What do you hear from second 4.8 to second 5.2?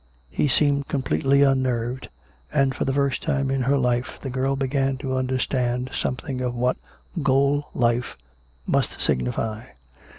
to